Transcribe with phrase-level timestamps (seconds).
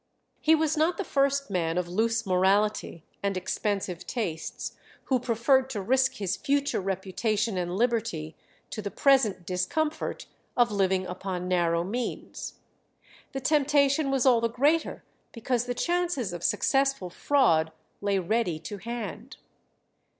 [0.39, 5.79] He was not the first man of loose morality and expensive tastes who preferred to
[5.79, 8.35] risk his future reputation and liberty
[8.71, 10.25] to the present discomfort
[10.57, 12.55] of living upon narrow means.
[13.33, 15.03] The temptation was all the greater
[15.33, 17.71] because the chances of successful fraud
[18.01, 19.37] lay ready to hand.